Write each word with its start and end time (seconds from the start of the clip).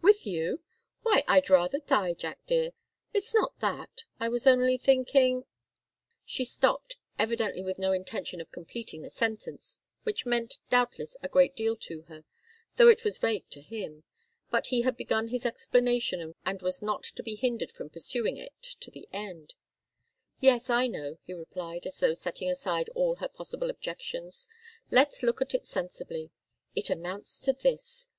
With 0.00 0.26
you? 0.26 0.60
Why 1.02 1.22
I'd 1.28 1.50
rather 1.50 1.78
die, 1.78 2.14
Jack 2.14 2.46
dear! 2.46 2.70
It's 3.12 3.34
not 3.34 3.58
that. 3.60 4.04
I 4.18 4.26
was 4.26 4.46
only 4.46 4.78
thinking" 4.78 5.44
She 6.24 6.46
stopped, 6.46 6.96
evidently 7.18 7.62
with 7.62 7.78
no 7.78 7.92
intention 7.92 8.40
of 8.40 8.50
completing 8.50 9.02
the 9.02 9.10
sentence, 9.10 9.80
which 10.04 10.24
meant, 10.24 10.56
doubtless, 10.70 11.18
a 11.22 11.28
great 11.28 11.54
deal 11.54 11.76
to 11.76 12.04
her, 12.08 12.24
though 12.78 12.88
it 12.88 13.04
was 13.04 13.18
vague 13.18 13.50
to 13.50 13.60
him. 13.60 14.04
But 14.50 14.68
he 14.68 14.80
had 14.80 14.96
begun 14.96 15.28
his 15.28 15.44
explanation, 15.44 16.36
and 16.42 16.62
was 16.62 16.80
not 16.80 17.02
to 17.04 17.22
be 17.22 17.34
hindered 17.34 17.70
from 17.72 17.90
pursuing 17.90 18.38
it 18.38 18.62
to 18.62 18.90
the 18.90 19.06
end. 19.12 19.52
"Yes, 20.40 20.70
I 20.70 20.86
know," 20.86 21.18
he 21.26 21.34
replied, 21.34 21.84
as 21.84 21.98
though 21.98 22.14
setting 22.14 22.48
aside 22.50 22.88
all 22.94 23.16
her 23.16 23.28
possible 23.28 23.68
objections. 23.68 24.48
"Let's 24.90 25.22
look 25.22 25.42
at 25.42 25.52
it 25.52 25.66
sensibly. 25.66 26.30
It 26.74 26.88
amounts 26.88 27.38
to 27.42 27.52
this. 27.52 28.08